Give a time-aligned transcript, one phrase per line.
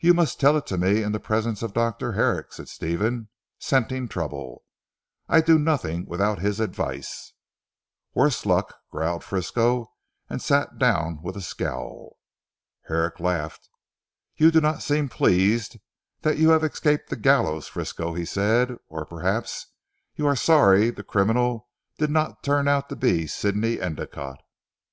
[0.00, 2.14] "You must tell it to me in the presence of, Dr.
[2.14, 3.28] Herrick," said Stephen,
[3.60, 4.64] scenting trouble;
[5.28, 7.32] "I do nothing without his advice."
[8.12, 9.92] "Worse luck," growled Frisco,
[10.28, 12.18] and sat down with a scowl.
[12.88, 13.68] Herrick laughed.
[14.34, 15.78] "You do not seem pleased
[16.22, 19.66] that you have escaped the gallows, Frisco," he said, "or perhaps
[20.16, 21.68] you are sorry the criminal
[21.98, 24.40] did not turn out to be Sidney Endicotte."